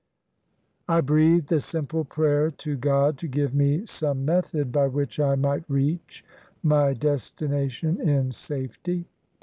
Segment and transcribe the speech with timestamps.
[0.89, 5.35] I breathed a simple prayer to God to give me some method by which I
[5.35, 6.25] might reach
[6.63, 9.05] my destination in safety.